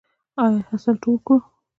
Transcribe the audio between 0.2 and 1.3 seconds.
آیا حاصل ټول